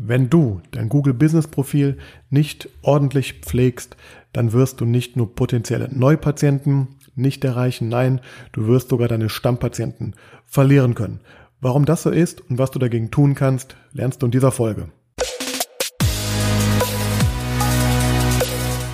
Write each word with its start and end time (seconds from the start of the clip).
Wenn 0.00 0.30
du 0.30 0.60
dein 0.70 0.88
Google 0.88 1.12
Business 1.12 1.48
Profil 1.48 1.98
nicht 2.30 2.68
ordentlich 2.82 3.40
pflegst, 3.40 3.96
dann 4.32 4.52
wirst 4.52 4.80
du 4.80 4.84
nicht 4.84 5.16
nur 5.16 5.34
potenzielle 5.34 5.88
Neupatienten 5.92 6.86
nicht 7.16 7.44
erreichen, 7.44 7.88
nein, 7.88 8.20
du 8.52 8.68
wirst 8.68 8.90
sogar 8.90 9.08
deine 9.08 9.28
Stammpatienten 9.28 10.14
verlieren 10.46 10.94
können. 10.94 11.18
Warum 11.60 11.84
das 11.84 12.04
so 12.04 12.10
ist 12.10 12.48
und 12.48 12.58
was 12.58 12.70
du 12.70 12.78
dagegen 12.78 13.10
tun 13.10 13.34
kannst, 13.34 13.74
lernst 13.92 14.22
du 14.22 14.26
in 14.26 14.30
dieser 14.30 14.52
Folge. 14.52 14.88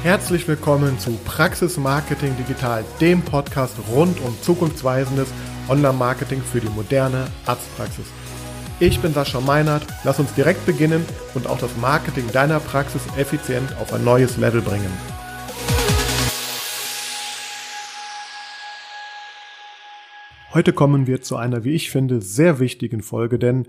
Herzlich 0.03 0.49
willkommen 0.49 0.99
zu 0.99 1.11
Praxis 1.27 1.77
Marketing 1.77 2.35
Digital, 2.39 2.83
dem 3.03 3.21
Podcast 3.21 3.77
rund 3.95 4.19
um 4.23 4.35
zukunftsweisendes 4.41 5.29
Online-Marketing 5.69 6.41
für 6.41 6.61
die 6.61 6.71
moderne 6.71 7.27
Arztpraxis. 7.45 8.07
Ich 8.81 9.01
bin 9.01 9.13
Sascha 9.13 9.41
Meinert. 9.41 9.87
Lass 10.03 10.19
uns 10.19 10.35
direkt 10.35 10.67
beginnen 10.67 11.05
und 11.35 11.47
auch 11.47 11.59
das 11.59 11.77
Marketing 11.77 12.25
deiner 12.33 12.59
Praxis 12.59 13.03
effizient 13.17 13.73
auf 13.81 13.93
ein 13.93 14.03
neues 14.03 14.37
Level 14.37 14.63
bringen. 14.63 14.91
Heute 20.53 20.73
kommen 20.73 21.07
wir 21.07 21.23
zu 21.23 21.37
einer, 21.37 21.63
wie 21.63 21.75
ich 21.75 21.89
finde, 21.89 22.21
sehr 22.21 22.59
wichtigen 22.59 23.01
Folge, 23.01 23.39
denn 23.39 23.69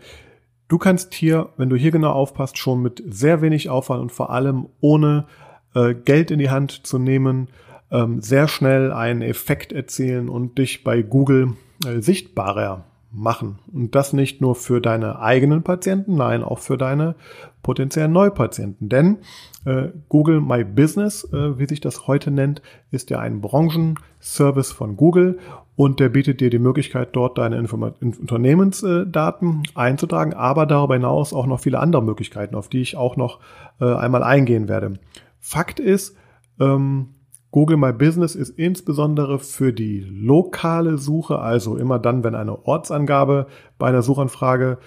du 0.69 0.79
kannst 0.79 1.13
hier, 1.13 1.49
wenn 1.55 1.69
du 1.69 1.75
hier 1.75 1.91
genau 1.91 2.11
aufpasst, 2.11 2.57
schon 2.57 2.81
mit 2.81 3.03
sehr 3.07 3.43
wenig 3.43 3.69
Aufwand 3.69 4.01
und 4.01 4.11
vor 4.11 4.31
allem 4.31 4.69
ohne 4.81 5.27
äh, 5.75 5.93
Geld 5.93 6.31
in 6.31 6.39
die 6.39 6.49
Hand 6.49 6.87
zu 6.87 6.97
nehmen, 6.97 7.49
ähm, 7.91 8.21
sehr 8.21 8.47
schnell 8.47 8.91
einen 8.91 9.21
Effekt 9.21 9.71
erzielen 9.71 10.29
und 10.29 10.57
dich 10.57 10.83
bei 10.83 11.03
Google 11.03 11.53
äh, 11.85 12.01
sichtbarer 12.01 12.85
machen. 13.15 13.59
Und 13.71 13.95
das 13.95 14.13
nicht 14.13 14.41
nur 14.41 14.55
für 14.55 14.81
deine 14.81 15.19
eigenen 15.19 15.63
Patienten, 15.63 16.15
nein, 16.15 16.43
auch 16.43 16.59
für 16.59 16.77
deine 16.77 17.15
potenziellen 17.63 18.11
Neupatienten. 18.11 18.89
Denn 18.89 19.17
äh, 19.65 19.89
Google 20.09 20.41
My 20.41 20.63
Business, 20.63 21.23
äh, 21.33 21.57
wie 21.57 21.65
sich 21.65 21.81
das 21.81 22.07
heute 22.07 22.29
nennt, 22.29 22.61
ist 22.91 23.09
ja 23.09 23.19
ein 23.19 23.41
Branchenservice 23.41 24.71
von 24.71 24.97
Google 24.97 25.39
und 25.75 25.99
der 25.99 26.09
bietet 26.09 26.41
dir 26.41 26.49
die 26.49 26.59
Möglichkeit, 26.59 27.09
dort 27.15 27.37
deine 27.37 27.57
Informa 27.57 27.93
Unternehmensdaten 28.01 29.63
einzutragen, 29.73 30.33
aber 30.33 30.65
darüber 30.65 30.93
hinaus 30.93 31.33
auch 31.33 31.47
noch 31.47 31.59
viele 31.59 31.79
andere 31.79 32.03
Möglichkeiten, 32.03 32.55
auf 32.55 32.69
die 32.69 32.81
ich 32.81 32.97
auch 32.97 33.17
noch 33.17 33.39
äh, 33.79 33.85
einmal 33.85 34.23
eingehen 34.23 34.67
werde. 34.67 34.99
Fakt 35.39 35.79
ist, 35.79 36.15
ähm, 36.59 37.14
Google 37.55 37.77
My 37.77 37.93
Business 37.93 38.35
ist 38.35 38.49
insbesondere 38.49 39.39
für 39.39 39.71
die 39.71 40.01
lokale 40.01 40.97
Suche, 40.97 41.39
also 41.39 41.77
immer 41.77 41.99
dann, 41.99 42.21
wenn 42.25 42.35
eine 42.35 42.65
Ortsangabe 42.65 43.47
bei 43.77 43.87
einer 43.87 44.01
Suchanfrage 44.01 44.77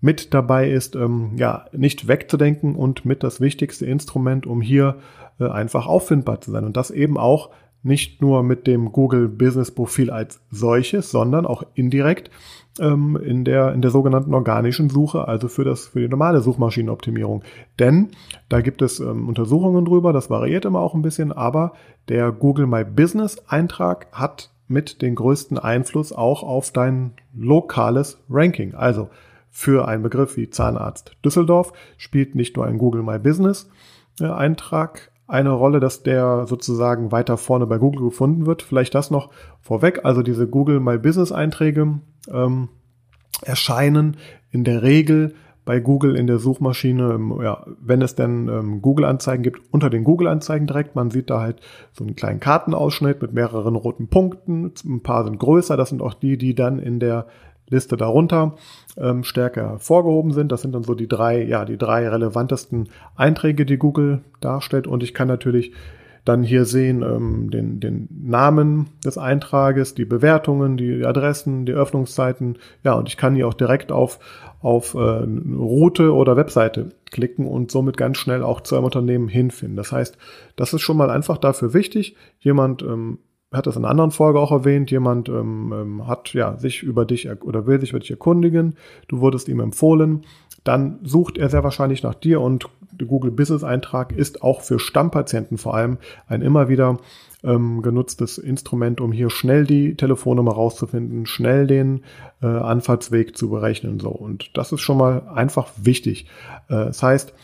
mit 0.00 0.34
dabei 0.34 0.68
ist, 0.68 0.96
ähm, 0.96 1.34
ja, 1.36 1.66
nicht 1.70 2.08
wegzudenken 2.08 2.74
und 2.74 3.04
mit 3.04 3.22
das 3.22 3.40
wichtigste 3.40 3.86
Instrument, 3.86 4.44
um 4.44 4.60
hier 4.60 4.96
äh, 5.38 5.46
einfach 5.46 5.86
auffindbar 5.86 6.40
zu 6.40 6.50
sein. 6.50 6.64
Und 6.64 6.76
das 6.76 6.90
eben 6.90 7.16
auch 7.16 7.50
nicht 7.86 8.20
nur 8.20 8.42
mit 8.42 8.66
dem 8.66 8.92
Google 8.92 9.28
Business 9.28 9.70
Profil 9.70 10.10
als 10.10 10.40
solches, 10.50 11.10
sondern 11.10 11.46
auch 11.46 11.62
indirekt 11.74 12.30
ähm, 12.80 13.16
in 13.16 13.44
der 13.44 13.72
in 13.72 13.80
der 13.80 13.90
sogenannten 13.90 14.34
organischen 14.34 14.90
Suche, 14.90 15.28
also 15.28 15.48
für 15.48 15.64
das 15.64 15.86
für 15.86 16.00
die 16.00 16.08
normale 16.08 16.40
Suchmaschinenoptimierung. 16.40 17.42
Denn 17.78 18.10
da 18.48 18.60
gibt 18.60 18.82
es 18.82 19.00
ähm, 19.00 19.28
Untersuchungen 19.28 19.84
drüber, 19.84 20.12
das 20.12 20.30
variiert 20.30 20.64
immer 20.64 20.80
auch 20.80 20.94
ein 20.94 21.02
bisschen, 21.02 21.32
aber 21.32 21.72
der 22.08 22.32
Google 22.32 22.66
My 22.66 22.84
Business 22.84 23.38
Eintrag 23.48 24.08
hat 24.12 24.50
mit 24.68 25.00
den 25.00 25.14
größten 25.14 25.58
Einfluss 25.58 26.12
auch 26.12 26.42
auf 26.42 26.72
dein 26.72 27.12
lokales 27.34 28.18
Ranking. 28.28 28.74
Also 28.74 29.08
für 29.50 29.86
einen 29.86 30.02
Begriff 30.02 30.36
wie 30.36 30.50
Zahnarzt 30.50 31.16
Düsseldorf 31.24 31.72
spielt 31.98 32.34
nicht 32.34 32.56
nur 32.56 32.66
ein 32.66 32.78
Google 32.78 33.02
My 33.02 33.18
Business 33.18 33.70
äh, 34.20 34.26
Eintrag 34.26 35.12
eine 35.26 35.50
Rolle, 35.50 35.80
dass 35.80 36.02
der 36.02 36.46
sozusagen 36.46 37.12
weiter 37.12 37.36
vorne 37.36 37.66
bei 37.66 37.78
Google 37.78 38.02
gefunden 38.02 38.46
wird. 38.46 38.62
Vielleicht 38.62 38.94
das 38.94 39.10
noch 39.10 39.30
vorweg. 39.60 40.00
Also 40.04 40.22
diese 40.22 40.46
Google 40.46 40.80
My 40.80 40.98
Business 40.98 41.32
Einträge 41.32 42.00
ähm, 42.32 42.68
erscheinen 43.42 44.16
in 44.50 44.64
der 44.64 44.82
Regel 44.82 45.34
bei 45.66 45.80
Google 45.80 46.14
in 46.14 46.28
der 46.28 46.38
Suchmaschine, 46.38 47.14
ähm, 47.14 47.40
ja, 47.42 47.66
wenn 47.80 48.00
es 48.00 48.14
denn 48.14 48.48
ähm, 48.48 48.80
Google-Anzeigen 48.80 49.42
gibt, 49.42 49.60
unter 49.72 49.90
den 49.90 50.04
Google-Anzeigen 50.04 50.68
direkt. 50.68 50.94
Man 50.94 51.10
sieht 51.10 51.28
da 51.28 51.40
halt 51.40 51.60
so 51.92 52.04
einen 52.04 52.14
kleinen 52.14 52.38
Kartenausschnitt 52.38 53.20
mit 53.20 53.34
mehreren 53.34 53.74
roten 53.74 54.06
Punkten. 54.06 54.72
Ein 54.84 55.02
paar 55.02 55.24
sind 55.24 55.40
größer. 55.40 55.76
Das 55.76 55.88
sind 55.88 56.02
auch 56.02 56.14
die, 56.14 56.38
die 56.38 56.54
dann 56.54 56.78
in 56.78 57.00
der 57.00 57.26
Liste 57.68 57.96
darunter 57.96 58.56
ähm, 58.96 59.24
stärker 59.24 59.70
hervorgehoben 59.70 60.32
sind. 60.32 60.52
Das 60.52 60.62
sind 60.62 60.74
dann 60.74 60.84
so 60.84 60.94
die 60.94 61.08
drei, 61.08 61.42
ja, 61.42 61.64
die 61.64 61.78
drei 61.78 62.08
relevantesten 62.08 62.88
Einträge, 63.14 63.66
die 63.66 63.78
Google 63.78 64.20
darstellt. 64.40 64.86
Und 64.86 65.02
ich 65.02 65.14
kann 65.14 65.28
natürlich 65.28 65.72
dann 66.26 66.42
hier 66.42 66.64
sehen 66.64 67.02
ähm, 67.02 67.50
den, 67.50 67.78
den 67.78 68.08
Namen 68.10 68.88
des 69.04 69.16
Eintrages, 69.16 69.94
die 69.94 70.04
Bewertungen, 70.04 70.76
die 70.76 71.06
Adressen, 71.06 71.66
die 71.66 71.72
Öffnungszeiten. 71.72 72.58
Ja, 72.82 72.94
und 72.94 73.08
ich 73.08 73.16
kann 73.16 73.36
hier 73.36 73.46
auch 73.46 73.54
direkt 73.54 73.92
auf, 73.92 74.18
auf 74.60 74.94
äh, 74.94 74.98
Route 74.98 76.12
oder 76.12 76.36
Webseite 76.36 76.90
klicken 77.10 77.46
und 77.46 77.70
somit 77.70 77.96
ganz 77.96 78.18
schnell 78.18 78.42
auch 78.42 78.60
zu 78.60 78.74
einem 78.74 78.84
Unternehmen 78.84 79.28
hinfinden. 79.28 79.76
Das 79.76 79.92
heißt, 79.92 80.18
das 80.56 80.74
ist 80.74 80.82
schon 80.82 80.96
mal 80.96 81.10
einfach 81.10 81.38
dafür 81.38 81.72
wichtig. 81.74 82.16
Jemand 82.40 82.82
ähm, 82.82 83.18
hat 83.56 83.66
das 83.66 83.76
in 83.76 83.84
einer 83.84 83.90
anderen 83.90 84.10
Folge 84.10 84.38
auch 84.38 84.52
erwähnt, 84.52 84.90
jemand 84.90 85.28
ähm, 85.28 85.72
ähm, 85.74 86.06
hat 86.06 86.32
ja 86.34 86.56
sich 86.56 86.82
über 86.82 87.04
dich 87.04 87.28
oder 87.42 87.66
will 87.66 87.80
sich 87.80 87.90
über 87.90 88.00
dich 88.00 88.10
erkundigen, 88.10 88.76
du 89.08 89.20
wurdest 89.20 89.48
ihm 89.48 89.60
empfohlen, 89.60 90.22
dann 90.64 90.98
sucht 91.02 91.38
er 91.38 91.48
sehr 91.48 91.64
wahrscheinlich 91.64 92.02
nach 92.02 92.14
dir 92.14 92.40
und 92.40 92.68
der 92.92 93.06
Google 93.06 93.30
Business 93.30 93.62
Eintrag 93.62 94.12
ist 94.12 94.42
auch 94.42 94.62
für 94.62 94.78
Stammpatienten 94.78 95.58
vor 95.58 95.74
allem 95.74 95.98
ein 96.26 96.42
immer 96.42 96.68
wieder 96.68 96.98
ähm, 97.44 97.82
genutztes 97.82 98.38
Instrument, 98.38 99.00
um 99.00 99.12
hier 99.12 99.30
schnell 99.30 99.64
die 99.64 99.96
Telefonnummer 99.96 100.52
rauszufinden, 100.52 101.26
schnell 101.26 101.66
den 101.66 102.02
äh, 102.42 102.46
Anfahrtsweg 102.46 103.36
zu 103.36 103.50
berechnen. 103.50 104.00
So 104.00 104.08
und 104.08 104.50
das 104.56 104.72
ist 104.72 104.80
schon 104.80 104.98
mal 104.98 105.28
einfach 105.34 105.68
wichtig. 105.76 106.26
Äh, 106.68 106.86
das 106.86 107.02
heißt, 107.02 107.34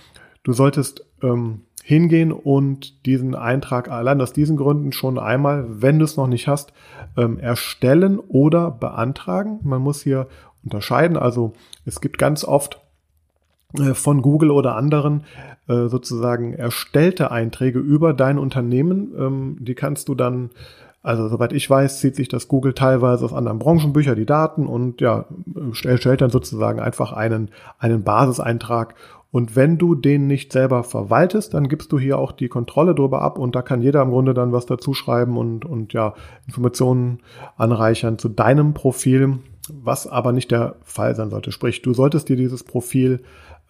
du 0.42 0.52
solltest 0.52 1.06
ähm, 1.22 1.62
hingehen 1.82 2.32
und 2.32 3.06
diesen 3.06 3.34
Eintrag 3.34 3.90
allein 3.90 4.20
aus 4.20 4.32
diesen 4.32 4.56
Gründen 4.56 4.92
schon 4.92 5.18
einmal, 5.18 5.66
wenn 5.68 5.98
du 5.98 6.04
es 6.04 6.16
noch 6.16 6.28
nicht 6.28 6.46
hast, 6.48 6.72
ähm, 7.16 7.38
erstellen 7.38 8.18
oder 8.18 8.70
beantragen. 8.70 9.60
Man 9.62 9.82
muss 9.82 10.02
hier 10.02 10.28
unterscheiden. 10.64 11.16
Also 11.16 11.54
es 11.84 12.00
gibt 12.00 12.18
ganz 12.18 12.44
oft 12.44 12.80
äh, 13.78 13.94
von 13.94 14.22
Google 14.22 14.52
oder 14.52 14.76
anderen 14.76 15.24
äh, 15.68 15.88
sozusagen 15.88 16.54
erstellte 16.54 17.30
Einträge 17.30 17.80
über 17.80 18.14
dein 18.14 18.38
Unternehmen. 18.38 19.12
Ähm, 19.18 19.56
die 19.60 19.74
kannst 19.74 20.08
du 20.08 20.14
dann 20.14 20.50
also 21.04 21.28
soweit 21.28 21.52
ich 21.52 21.68
weiß, 21.68 21.98
zieht 21.98 22.14
sich 22.14 22.28
das 22.28 22.46
Google 22.46 22.74
teilweise 22.74 23.24
aus 23.24 23.32
anderen 23.32 23.58
Branchenbüchern 23.58 24.14
die 24.14 24.24
Daten 24.24 24.66
und 24.66 25.00
ja, 25.00 25.24
stellt 25.72 26.20
dann 26.20 26.30
sozusagen 26.30 26.78
einfach 26.78 27.12
einen, 27.12 27.50
einen 27.80 28.04
Basiseintrag 28.04 28.94
und 29.32 29.56
wenn 29.56 29.78
du 29.78 29.94
den 29.94 30.26
nicht 30.26 30.52
selber 30.52 30.84
verwaltest, 30.84 31.54
dann 31.54 31.68
gibst 31.68 31.90
du 31.90 31.98
hier 31.98 32.18
auch 32.18 32.32
die 32.32 32.48
Kontrolle 32.48 32.94
drüber 32.94 33.22
ab 33.22 33.38
und 33.38 33.56
da 33.56 33.62
kann 33.62 33.80
jeder 33.80 34.02
im 34.02 34.10
Grunde 34.10 34.34
dann 34.34 34.52
was 34.52 34.66
dazu 34.66 34.92
schreiben 34.92 35.38
und, 35.38 35.64
und 35.64 35.94
ja, 35.94 36.14
Informationen 36.46 37.20
anreichern 37.56 38.18
zu 38.18 38.28
deinem 38.28 38.74
Profil, 38.74 39.38
was 39.70 40.06
aber 40.06 40.32
nicht 40.32 40.50
der 40.50 40.76
Fall 40.82 41.14
sein 41.14 41.30
sollte. 41.30 41.52
Sprich, 41.52 41.82
du 41.82 41.94
solltest 41.94 42.28
dir 42.28 42.36
dieses 42.36 42.64
Profil 42.64 43.22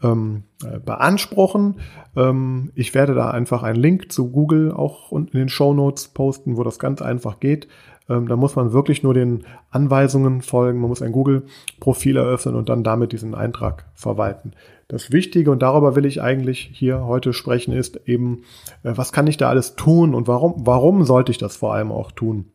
ähm, 0.02 0.44
beanspruchen. 0.84 1.80
Ähm, 2.16 2.72
ich 2.74 2.94
werde 2.94 3.14
da 3.14 3.30
einfach 3.30 3.62
einen 3.62 3.78
Link 3.78 4.10
zu 4.10 4.30
Google 4.30 4.72
auch 4.72 5.12
in 5.12 5.26
den 5.26 5.48
Show 5.48 5.74
Notes 5.74 6.08
posten, 6.08 6.56
wo 6.56 6.64
das 6.64 6.78
ganz 6.78 7.02
einfach 7.02 7.40
geht. 7.40 7.68
Ähm, 8.08 8.26
da 8.26 8.36
muss 8.36 8.56
man 8.56 8.72
wirklich 8.72 9.02
nur 9.02 9.14
den 9.14 9.44
Anweisungen 9.70 10.42
folgen. 10.42 10.80
Man 10.80 10.88
muss 10.88 11.02
ein 11.02 11.12
Google-Profil 11.12 12.16
eröffnen 12.16 12.56
und 12.56 12.68
dann 12.68 12.82
damit 12.82 13.12
diesen 13.12 13.34
Eintrag 13.34 13.86
verwalten. 13.94 14.52
Das 14.88 15.12
Wichtige, 15.12 15.50
und 15.50 15.62
darüber 15.62 15.94
will 15.96 16.04
ich 16.04 16.20
eigentlich 16.20 16.70
hier 16.72 17.04
heute 17.04 17.32
sprechen, 17.32 17.72
ist 17.72 18.00
eben, 18.06 18.42
äh, 18.82 18.92
was 18.94 19.12
kann 19.12 19.26
ich 19.26 19.36
da 19.36 19.48
alles 19.48 19.76
tun 19.76 20.14
und 20.14 20.26
warum, 20.26 20.54
warum 20.66 21.04
sollte 21.04 21.32
ich 21.32 21.38
das 21.38 21.56
vor 21.56 21.74
allem 21.74 21.92
auch 21.92 22.12
tun? 22.12 22.46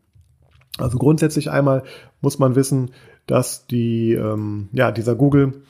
Also 0.77 0.99
grundsätzlich 0.99 1.49
einmal 1.49 1.83
muss 2.21 2.37
man 2.37 2.55
wissen, 2.55 2.91
dass 3.27 3.67
die, 3.67 4.13
ähm, 4.13 4.69
ja, 4.71 4.91
dieser 4.91 5.15
Google 5.15 5.61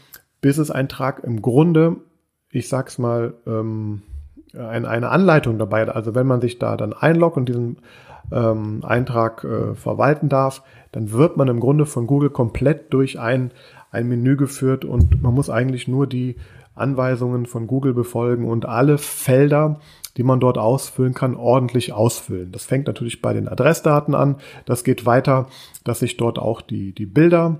Business 0.42 0.71
Eintrag 0.71 1.24
im 1.24 1.42
Grunde, 1.42 1.98
ich 2.51 2.69
sag's 2.69 2.98
mal, 2.98 3.33
ähm, 3.45 4.04
eine, 4.56 4.88
eine 4.88 5.09
Anleitung 5.09 5.57
dabei. 5.57 5.88
Also 5.88 6.15
wenn 6.15 6.27
man 6.27 6.42
sich 6.42 6.59
da 6.59 6.77
dann 6.77 6.94
einloggt 6.94 7.38
und 7.38 7.50
diesen 7.50 7.77
ähm, 8.31 8.81
Eintrag 8.83 9.44
äh, 9.44 9.75
verwalten 9.75 10.30
darf, 10.30 10.63
dann 10.92 11.12
wird 11.12 11.38
man 11.38 11.48
im 11.48 11.59
Grunde 11.59 11.86
von 11.86 12.07
Google 12.07 12.30
komplett 12.30 12.94
durch 12.94 13.19
ein, 13.19 13.51
ein 13.92 14.07
Menü 14.07 14.38
geführt 14.38 14.86
und 14.86 15.21
man 15.21 15.33
muss 15.33 15.50
eigentlich 15.50 15.88
nur 15.88 16.07
die 16.07 16.36
Anweisungen 16.77 17.45
von 17.45 17.68
Google 17.68 17.94
befolgen 17.94 18.47
und 18.47 18.65
alle 18.65 18.97
Felder, 18.97 19.79
die 20.18 20.24
man 20.24 20.39
dort 20.39 20.57
ausfüllen 20.57 21.13
kann, 21.13 21.35
ordentlich 21.35 21.94
ausfüllen. 21.94 22.51
Das 22.51 22.65
fängt 22.65 22.88
natürlich 22.88 23.21
bei 23.21 23.33
den 23.33 23.47
Adressdaten 23.47 24.15
an. 24.15 24.38
Das 24.65 24.83
geht 24.83 25.06
weiter, 25.06 25.47
dass 25.83 26.01
ich 26.01 26.18
dort 26.18 26.39
auch 26.39 26.62
die, 26.62 26.94
die 26.94 27.06
Bilder 27.06 27.59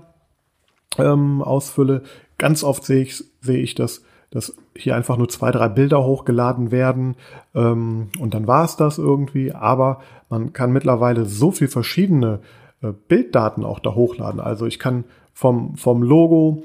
ähm, 0.98 1.42
ausfülle. 1.42 2.02
Ganz 2.38 2.64
oft 2.64 2.84
sehe 2.84 3.02
ich, 3.02 3.24
sehe 3.40 3.58
ich, 3.58 3.74
dass 3.74 4.02
dass 4.30 4.54
hier 4.76 4.94
einfach 4.94 5.16
nur 5.16 5.28
zwei, 5.28 5.50
drei 5.50 5.68
Bilder 5.68 6.04
hochgeladen 6.04 6.70
werden 6.70 7.16
ähm, 7.54 8.08
und 8.18 8.34
dann 8.34 8.46
war 8.46 8.64
es 8.64 8.76
das 8.76 8.98
irgendwie. 8.98 9.52
Aber 9.52 10.00
man 10.28 10.52
kann 10.52 10.72
mittlerweile 10.72 11.24
so 11.24 11.50
viel 11.50 11.68
verschiedene 11.68 12.40
äh, 12.82 12.92
Bilddaten 13.08 13.64
auch 13.64 13.78
da 13.78 13.94
hochladen. 13.94 14.40
Also 14.40 14.66
ich 14.66 14.78
kann 14.78 15.04
vom, 15.32 15.76
vom 15.76 16.02
Logo 16.02 16.64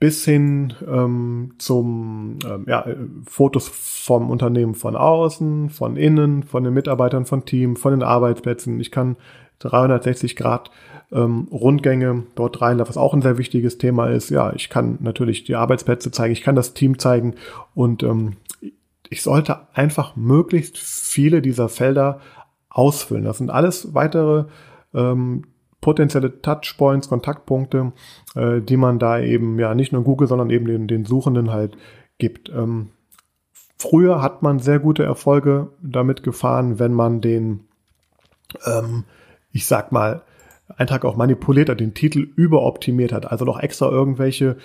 bis 0.00 0.24
hin 0.24 0.72
ähm, 0.90 1.52
zum 1.58 2.38
ähm, 2.44 2.64
ja, 2.66 2.86
Fotos 3.26 3.68
vom 3.68 4.30
Unternehmen 4.30 4.74
von 4.74 4.96
außen, 4.96 5.68
von 5.68 5.96
innen, 5.96 6.42
von 6.42 6.64
den 6.64 6.72
Mitarbeitern 6.72 7.26
von 7.26 7.44
Team, 7.44 7.76
von 7.76 7.92
den 7.92 8.02
Arbeitsplätzen. 8.02 8.80
Ich 8.80 8.90
kann 8.90 9.16
360 9.58 10.36
Grad 10.36 10.70
ähm, 11.12 11.48
Rundgänge 11.52 12.24
dort 12.34 12.62
rein, 12.62 12.78
was 12.78 12.96
auch 12.96 13.12
ein 13.12 13.20
sehr 13.20 13.36
wichtiges 13.36 13.76
Thema 13.76 14.06
ist. 14.06 14.30
Ja, 14.30 14.54
ich 14.54 14.70
kann 14.70 14.96
natürlich 15.00 15.44
die 15.44 15.54
Arbeitsplätze 15.54 16.10
zeigen, 16.10 16.32
ich 16.32 16.42
kann 16.42 16.56
das 16.56 16.72
Team 16.72 16.98
zeigen 16.98 17.34
und 17.74 18.02
ähm, 18.02 18.36
ich 19.10 19.22
sollte 19.22 19.68
einfach 19.74 20.16
möglichst 20.16 20.78
viele 20.78 21.42
dieser 21.42 21.68
Felder 21.68 22.20
ausfüllen. 22.70 23.24
Das 23.24 23.36
sind 23.36 23.50
alles 23.50 23.92
weitere 23.92 24.46
ähm, 24.94 25.44
potenzielle 25.80 26.42
Touchpoints, 26.42 27.08
Kontaktpunkte, 27.08 27.92
äh, 28.34 28.60
die 28.60 28.76
man 28.76 28.98
da 28.98 29.20
eben 29.20 29.58
ja 29.58 29.74
nicht 29.74 29.92
nur 29.92 30.04
Google, 30.04 30.28
sondern 30.28 30.50
eben 30.50 30.66
den, 30.66 30.86
den 30.86 31.04
Suchenden 31.04 31.50
halt 31.50 31.76
gibt. 32.18 32.50
Ähm, 32.50 32.90
früher 33.78 34.22
hat 34.22 34.42
man 34.42 34.58
sehr 34.58 34.78
gute 34.78 35.04
Erfolge 35.04 35.68
damit 35.82 36.22
gefahren, 36.22 36.78
wenn 36.78 36.92
man 36.92 37.20
den, 37.20 37.60
ähm, 38.66 39.04
ich 39.52 39.66
sag 39.66 39.90
mal, 39.92 40.22
Eintrag 40.76 41.04
auch 41.04 41.16
manipuliert 41.16 41.68
hat, 41.68 41.80
den 41.80 41.94
Titel 41.94 42.20
überoptimiert 42.36 43.12
hat, 43.12 43.30
also 43.30 43.44
noch 43.44 43.58
extra 43.58 43.88
irgendwelche 43.88 44.56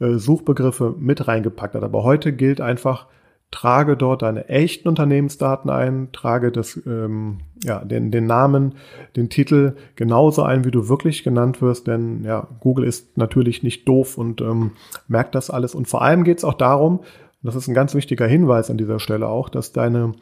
äh, 0.00 0.14
Suchbegriffe 0.14 0.94
mit 0.98 1.28
reingepackt 1.28 1.74
hat. 1.74 1.82
Aber 1.82 2.02
heute 2.02 2.32
gilt 2.32 2.60
einfach, 2.60 3.06
trage 3.54 3.96
dort 3.96 4.22
deine 4.22 4.48
echten 4.48 4.88
Unternehmensdaten 4.88 5.70
ein, 5.70 6.08
trage 6.10 6.50
das, 6.50 6.76
ähm, 6.86 7.38
ja, 7.62 7.84
den, 7.84 8.10
den 8.10 8.26
Namen, 8.26 8.74
den 9.14 9.30
Titel 9.30 9.76
genauso 9.94 10.42
ein, 10.42 10.64
wie 10.64 10.72
du 10.72 10.88
wirklich 10.88 11.22
genannt 11.22 11.62
wirst, 11.62 11.86
denn 11.86 12.24
ja, 12.24 12.48
Google 12.58 12.84
ist 12.84 13.16
natürlich 13.16 13.62
nicht 13.62 13.86
doof 13.86 14.18
und 14.18 14.40
ähm, 14.40 14.72
merkt 15.06 15.36
das 15.36 15.50
alles. 15.50 15.76
Und 15.76 15.86
vor 15.86 16.02
allem 16.02 16.24
geht 16.24 16.38
es 16.38 16.44
auch 16.44 16.54
darum, 16.54 17.04
das 17.44 17.54
ist 17.54 17.68
ein 17.68 17.74
ganz 17.74 17.94
wichtiger 17.94 18.26
Hinweis 18.26 18.70
an 18.70 18.76
dieser 18.76 18.98
Stelle 18.98 19.28
auch, 19.28 19.48
dass 19.48 19.70
deine 19.70 20.14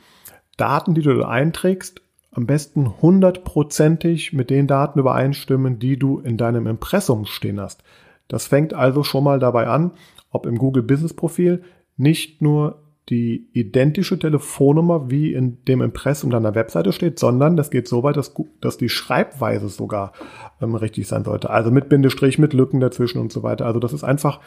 Daten, 0.58 0.92
die 0.92 1.00
du 1.00 1.26
einträgst, 1.26 2.02
am 2.32 2.44
besten 2.44 3.00
hundertprozentig 3.00 4.34
mit 4.34 4.50
den 4.50 4.66
Daten 4.66 4.98
übereinstimmen, 4.98 5.78
die 5.78 5.98
du 5.98 6.18
in 6.18 6.36
deinem 6.36 6.66
Impressum 6.66 7.24
stehen 7.24 7.58
hast. 7.58 7.82
Das 8.28 8.46
fängt 8.46 8.74
also 8.74 9.04
schon 9.04 9.24
mal 9.24 9.38
dabei 9.38 9.68
an, 9.68 9.92
ob 10.30 10.44
im 10.44 10.58
Google 10.58 10.82
Business 10.82 11.14
Profil 11.14 11.62
nicht 11.96 12.42
nur 12.42 12.82
die 13.12 13.46
identische 13.52 14.18
Telefonnummer 14.18 15.10
wie 15.10 15.34
in 15.34 15.62
dem 15.66 15.82
Impressum 15.82 16.30
deiner 16.30 16.54
Webseite 16.54 16.94
steht, 16.94 17.18
sondern 17.18 17.58
das 17.58 17.70
geht 17.70 17.86
so 17.86 18.02
weit, 18.02 18.16
dass, 18.16 18.32
dass 18.62 18.78
die 18.78 18.88
Schreibweise 18.88 19.68
sogar 19.68 20.14
ähm, 20.62 20.74
richtig 20.74 21.06
sein 21.08 21.22
sollte. 21.22 21.50
Also 21.50 21.70
mit 21.70 21.90
Bindestrich, 21.90 22.38
mit 22.38 22.54
Lücken 22.54 22.80
dazwischen 22.80 23.20
und 23.20 23.30
so 23.30 23.42
weiter. 23.42 23.66
Also 23.66 23.80
das 23.80 23.92
ist 23.92 24.02
einfach 24.02 24.40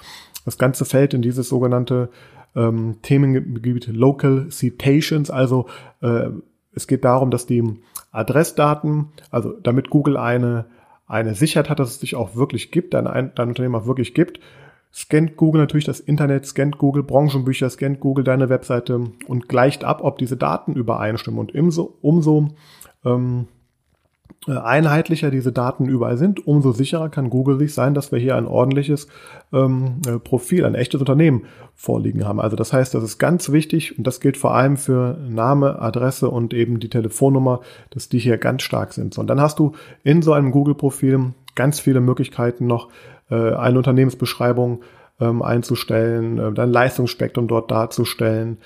das 0.46 0.58
ganze 0.58 0.84
Feld 0.84 1.14
in 1.14 1.22
dieses 1.22 1.48
sogenannte 1.48 2.10
ähm, 2.56 2.98
Themengebiet 3.04 3.86
Local 3.86 4.48
Citations. 4.50 5.30
Also 5.30 5.68
äh, 6.02 6.30
es 6.74 6.88
geht 6.88 7.06
darum, 7.06 7.30
dass 7.30 7.46
die 7.46 7.64
Adressdaten, 8.12 9.10
also 9.30 9.54
damit 9.62 9.92
Google 9.92 10.18
eine, 10.18 10.66
eine 11.06 11.36
Sicherheit 11.36 11.70
hat, 11.70 11.80
dass 11.80 11.92
es 11.92 12.00
dich 12.00 12.16
auch 12.16 12.36
wirklich 12.36 12.72
gibt, 12.72 12.96
dein, 12.96 13.06
dein 13.36 13.48
Unternehmen 13.48 13.76
auch 13.76 13.86
wirklich 13.86 14.16
gibt, 14.16 14.40
scannt 14.96 15.36
Google 15.36 15.62
natürlich 15.62 15.86
das 15.86 16.00
Internet, 16.00 16.46
scannt 16.46 16.78
Google 16.78 17.04
Branchenbücher, 17.04 17.70
scannt 17.70 18.00
Google 18.00 18.24
deine 18.24 18.50
Webseite 18.50 19.12
und 19.28 19.50
gleicht 19.50 19.84
ab, 19.84 20.00
ob 20.02 20.18
diese 20.18 20.38
Daten 20.38 20.74
übereinstimmen. 20.74 21.40
Und 21.40 21.54
umso, 21.54 21.98
umso 22.02 22.48
ähm, 23.04 23.48
äh, 24.48 24.58
einheitlicher 24.58 25.32
diese 25.32 25.52
Daten 25.52 25.90
überall 25.90 26.18
sind, 26.18 26.48
umso 26.48 26.72
sicherer 26.72 27.10
kann 27.10 27.30
Google 27.30 27.58
sich 27.58 27.74
sein, 27.74 27.94
dass 27.94 28.14
wir 28.14 28.20
hier 28.20 28.38
ein 28.38 28.48
ordentliches 28.48 29.08
ähm, 29.52 30.02
äh, 30.08 30.18
Profil, 30.18 30.66
ein 30.66 30.76
echtes 30.76 31.02
Unternehmen 31.02 31.46
vorliegen 31.74 32.26
haben. 32.26 32.40
Also 32.40 32.56
das 32.56 32.72
heißt, 32.72 32.94
das 32.94 33.04
ist 33.04 33.18
ganz 33.18 33.52
wichtig 33.52 33.98
und 33.98 34.08
das 34.08 34.22
gilt 34.22 34.38
vor 34.38 34.56
allem 34.56 34.78
für 34.78 35.18
Name, 35.28 35.82
Adresse 35.82 36.30
und 36.30 36.54
eben 36.54 36.80
die 36.80 36.90
Telefonnummer, 36.90 37.60
dass 37.90 38.08
die 38.08 38.20
hier 38.20 38.38
ganz 38.38 38.62
stark 38.62 38.94
sind. 38.94 39.18
Und 39.18 39.28
dann 39.28 39.42
hast 39.42 39.60
du 39.60 39.74
in 40.04 40.22
so 40.22 40.32
einem 40.32 40.52
Google-Profil 40.52 41.34
ganz 41.56 41.80
viele 41.80 42.02
Möglichkeiten 42.02 42.68
noch, 42.68 42.90
eine 43.34 43.78
Unternehmensbeschreibung 43.78 44.82
ähm, 45.20 45.42
einzustellen, 45.42 46.38
äh, 46.40 46.52
dein 46.54 46.72
Leistungsspektrum 46.72 47.48
dort 47.48 47.72
darzustellen. 47.72 48.58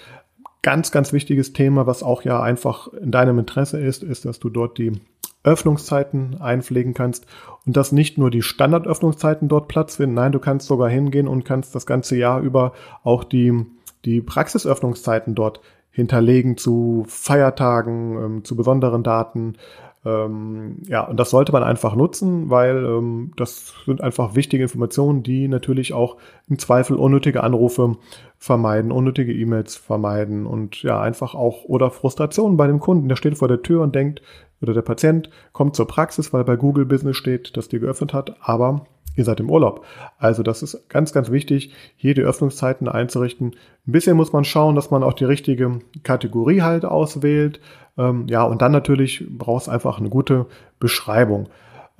Ganz, 0.61 0.91
ganz 0.91 1.13
wichtiges 1.13 1.53
Thema, 1.53 1.88
was 1.88 2.03
auch 2.03 2.23
ja 2.23 2.41
einfach 2.41 2.88
in 2.94 3.11
deinem 3.11 3.39
Interesse 3.39 3.79
ist, 3.79 4.03
ist, 4.03 4.25
dass 4.25 4.39
du 4.39 4.50
dort 4.50 4.77
die 4.77 5.00
Öffnungszeiten 5.44 6.41
einpflegen 6.41 6.94
kannst 6.94 7.25
und 7.65 7.77
dass 7.77 7.94
nicht 7.94 8.17
nur 8.17 8.29
die 8.29 8.41
Standardöffnungszeiten 8.41 9.47
dort 9.47 9.69
Platz 9.69 9.95
finden, 9.95 10.15
nein, 10.15 10.33
du 10.33 10.39
kannst 10.39 10.67
sogar 10.67 10.89
hingehen 10.89 11.29
und 11.29 11.45
kannst 11.45 11.75
das 11.75 11.85
ganze 11.85 12.17
Jahr 12.17 12.41
über 12.41 12.73
auch 13.03 13.23
die, 13.23 13.65
die 14.03 14.21
Praxisöffnungszeiten 14.21 15.33
dort 15.33 15.61
hinterlegen 15.91 16.57
zu 16.57 17.06
Feiertagen, 17.07 18.17
ähm, 18.17 18.44
zu 18.44 18.57
besonderen 18.57 19.03
Daten, 19.03 19.56
ähm, 20.05 20.77
ja, 20.87 21.03
und 21.03 21.19
das 21.19 21.29
sollte 21.29 21.51
man 21.51 21.63
einfach 21.63 21.93
nutzen, 21.95 22.49
weil 22.49 22.85
ähm, 22.85 23.31
das 23.35 23.73
sind 23.85 24.01
einfach 24.01 24.33
wichtige 24.33 24.63
Informationen, 24.63 25.23
die 25.23 25.49
natürlich 25.49 25.93
auch 25.93 26.15
im 26.47 26.57
Zweifel 26.57 26.95
unnötige 26.95 27.43
Anrufe 27.43 27.97
vermeiden, 28.37 28.93
unnötige 28.93 29.33
E-Mails 29.33 29.75
vermeiden 29.75 30.45
und 30.45 30.81
ja, 30.83 31.01
einfach 31.01 31.35
auch 31.35 31.65
oder 31.65 31.91
Frustrationen 31.91 32.55
bei 32.55 32.67
dem 32.67 32.79
Kunden, 32.79 33.09
der 33.09 33.17
steht 33.17 33.37
vor 33.37 33.49
der 33.49 33.61
Tür 33.61 33.83
und 33.83 33.93
denkt, 33.93 34.21
oder 34.61 34.73
der 34.73 34.81
Patient 34.81 35.29
kommt 35.51 35.75
zur 35.75 35.87
Praxis, 35.87 36.31
weil 36.31 36.43
bei 36.45 36.55
Google 36.55 36.85
Business 36.85 37.17
steht, 37.17 37.57
dass 37.57 37.67
die 37.67 37.79
geöffnet 37.79 38.13
hat, 38.13 38.35
aber 38.41 38.85
ihr 39.19 39.25
seid 39.25 39.39
im 39.39 39.51
Urlaub. 39.51 39.86
Also 40.18 40.42
das 40.42 40.63
ist 40.63 40.89
ganz, 40.89 41.13
ganz 41.13 41.30
wichtig, 41.30 41.74
hier 41.95 42.16
die 42.16 42.21
Öffnungszeiten 42.21 42.88
einzurichten. 42.88 43.56
Ein 43.88 43.92
bisschen 43.92 44.18
muss 44.18 44.33
man 44.33 44.45
schauen, 44.45 44.75
dass 44.75 44.89
man 44.89 45.04
auch 45.04 45.13
die 45.13 45.25
richtige 45.25 45.80
Kategorie 46.04 46.62
halt 46.62 46.86
auswählt. 46.86 47.60
Ähm, 47.98 48.25
ja, 48.27 48.44
und 48.44 48.62
dann 48.62 48.71
natürlich 48.71 49.25
brauchst 49.30 49.68
du 49.68 49.71
einfach 49.71 50.00
eine 50.00 50.10
gute 50.10 50.48
Beschreibung. 50.80 51.50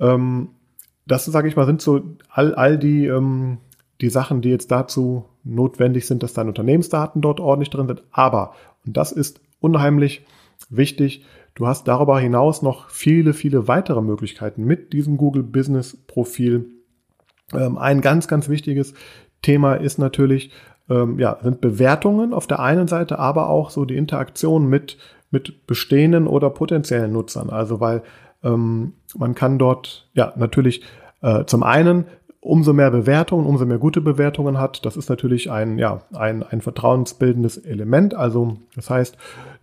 Ähm, 0.00 0.48
das, 1.06 1.24
sage 1.26 1.48
ich 1.48 1.56
mal, 1.56 1.66
sind 1.66 1.82
so 1.82 2.02
all, 2.28 2.54
all 2.54 2.78
die, 2.78 3.06
ähm, 3.06 3.58
die 4.00 4.10
Sachen, 4.10 4.40
die 4.40 4.50
jetzt 4.50 4.70
dazu 4.70 5.26
notwendig 5.44 6.06
sind, 6.06 6.22
dass 6.22 6.32
deine 6.32 6.48
Unternehmensdaten 6.48 7.22
dort 7.22 7.40
ordentlich 7.40 7.70
drin 7.70 7.86
sind. 7.86 8.02
Aber, 8.10 8.54
und 8.86 8.96
das 8.96 9.12
ist 9.12 9.40
unheimlich 9.60 10.24
wichtig, 10.68 11.24
du 11.54 11.66
hast 11.66 11.88
darüber 11.88 12.18
hinaus 12.18 12.62
noch 12.62 12.90
viele, 12.90 13.32
viele 13.32 13.68
weitere 13.68 14.00
Möglichkeiten 14.00 14.64
mit 14.64 14.92
diesem 14.92 15.16
Google 15.16 15.42
Business 15.42 15.96
Profil 16.06 16.70
ähm, 17.54 17.78
ein 17.78 18.00
ganz, 18.00 18.28
ganz 18.28 18.48
wichtiges 18.48 18.94
Thema 19.42 19.74
ist 19.74 19.98
natürlich, 19.98 20.50
ähm, 20.88 21.18
ja, 21.18 21.38
sind 21.42 21.60
Bewertungen 21.60 22.34
auf 22.34 22.46
der 22.46 22.60
einen 22.60 22.88
Seite, 22.88 23.18
aber 23.18 23.48
auch 23.48 23.70
so 23.70 23.84
die 23.84 23.96
Interaktion 23.96 24.68
mit, 24.68 24.98
mit 25.30 25.66
bestehenden 25.66 26.26
oder 26.26 26.50
potenziellen 26.50 27.12
Nutzern. 27.12 27.50
Also 27.50 27.80
weil 27.80 28.02
ähm, 28.42 28.94
man 29.16 29.34
kann 29.34 29.58
dort 29.58 30.08
ja 30.14 30.32
natürlich 30.36 30.82
äh, 31.22 31.44
zum 31.44 31.62
einen 31.62 32.06
umso 32.40 32.72
mehr 32.72 32.90
Bewertungen, 32.90 33.46
umso 33.46 33.66
mehr 33.66 33.78
gute 33.78 34.00
Bewertungen 34.00 34.58
hat, 34.58 34.84
das 34.86 34.96
ist 34.96 35.10
natürlich 35.10 35.50
ein, 35.50 35.78
ja, 35.78 36.02
ein, 36.14 36.42
ein 36.42 36.62
vertrauensbildendes 36.62 37.58
Element. 37.58 38.14
Also 38.14 38.56
das 38.74 38.88
heißt, 38.88 39.16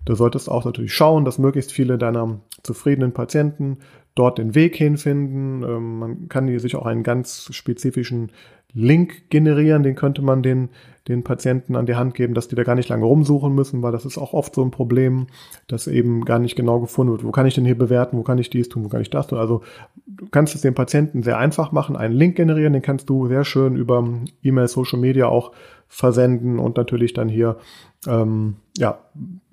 du 0.06 0.16
solltest 0.16 0.50
auch 0.50 0.66
natürlich 0.66 0.94
schauen, 0.94 1.26
dass 1.26 1.40
möglichst 1.40 1.72
viele 1.72 1.98
deiner 1.98 2.40
zufriedenen 2.64 3.14
Patienten 3.14 3.80
dort 4.14 4.38
den 4.38 4.56
Weg 4.56 4.76
hinfinden. 4.76 5.64
Ähm, 5.64 6.00
man 6.00 6.30
kann 6.30 6.48
hier 6.48 6.60
sich 6.60 6.76
auch 6.76 6.86
einen 6.86 7.04
ganz 7.04 7.50
spezifischen 7.52 8.32
Link 8.74 9.30
generieren, 9.30 9.84
den 9.84 9.96
könnte 9.96 10.22
man 10.22 10.44
den, 10.44 10.70
den 11.08 11.24
Patienten 11.24 11.76
an 11.76 11.86
die 11.86 11.96
Hand 11.96 12.14
geben, 12.16 12.34
dass 12.34 12.48
die 12.48 12.56
da 12.56 12.64
gar 12.64 12.76
nicht 12.76 12.90
lange 12.90 13.06
rumsuchen 13.06 13.56
müssen, 13.56 13.82
weil 13.82 13.92
das 13.92 14.06
ist 14.06 14.18
auch 14.18 14.34
oft 14.34 14.54
so 14.54 14.64
ein 14.64 14.72
Problem, 14.72 15.28
dass 15.68 15.88
eben 15.88 16.26
gar 16.26 16.38
nicht 16.38 16.56
genau 16.56 16.80
gefunden 16.80 17.14
wird, 17.14 17.24
wo 17.24 17.32
kann 17.32 17.46
ich 17.46 17.56
denn 17.56 17.66
hier 17.66 17.78
bewerten, 17.78 18.18
wo 18.18 18.24
kann 18.24 18.38
ich 18.38 18.50
dies 18.50 18.70
tun, 18.70 18.84
wo 18.84 18.90
kann 18.90 19.02
ich 19.02 19.10
das 19.10 19.28
tun. 19.28 19.40
Also 19.40 19.62
du 20.06 20.28
kannst 20.30 20.54
es 20.54 20.62
dem 20.62 20.76
Patienten 20.76 21.24
sehr 21.24 21.38
einfach 21.38 21.72
machen, 21.72 21.96
einen 21.96 22.14
Link 22.14 22.36
generieren, 22.36 22.74
den 22.74 22.82
kannst 22.82 23.10
du 23.10 23.28
sehr 23.28 23.46
schön 23.46 23.76
über 23.78 24.08
E-Mail, 24.44 24.68
Social 24.68 25.00
Media 25.00 25.28
auch 25.28 25.54
versenden 25.88 26.60
und 26.60 26.76
natürlich 26.76 27.14
dann 27.14 27.30
hier 27.30 27.58
ähm, 28.06 28.58
ja, 28.78 29.00